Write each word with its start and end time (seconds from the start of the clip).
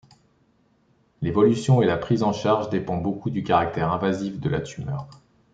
L'évolution 1.21 1.83
et 1.83 1.85
la 1.85 1.95
prise 1.95 2.23
en 2.23 2.33
charge 2.33 2.71
dépend 2.71 2.97
beaucoup 2.97 3.29
du 3.29 3.43
caractère 3.43 3.91
invasif 3.91 4.39
de 4.39 4.49
la 4.49 4.59
tumeur. 4.61 5.07